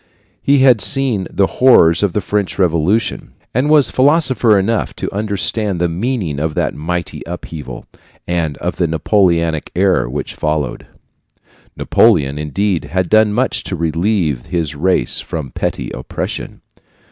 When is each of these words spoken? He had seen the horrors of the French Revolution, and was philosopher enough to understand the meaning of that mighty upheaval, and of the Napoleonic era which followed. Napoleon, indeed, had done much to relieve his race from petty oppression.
He 0.41 0.57
had 0.61 0.81
seen 0.81 1.27
the 1.29 1.45
horrors 1.45 2.01
of 2.01 2.13
the 2.13 2.21
French 2.21 2.57
Revolution, 2.57 3.33
and 3.53 3.69
was 3.69 3.91
philosopher 3.91 4.57
enough 4.57 4.95
to 4.95 5.13
understand 5.13 5.79
the 5.79 5.87
meaning 5.87 6.39
of 6.39 6.55
that 6.55 6.73
mighty 6.73 7.21
upheaval, 7.27 7.85
and 8.27 8.57
of 8.57 8.77
the 8.77 8.87
Napoleonic 8.87 9.69
era 9.75 10.09
which 10.09 10.33
followed. 10.33 10.87
Napoleon, 11.77 12.39
indeed, 12.39 12.85
had 12.85 13.11
done 13.11 13.31
much 13.31 13.63
to 13.65 13.75
relieve 13.75 14.47
his 14.47 14.73
race 14.73 15.19
from 15.19 15.51
petty 15.51 15.91
oppression. 15.93 16.61